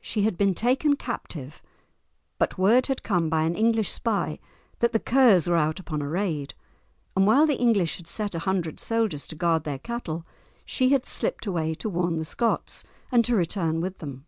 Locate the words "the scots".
12.16-12.82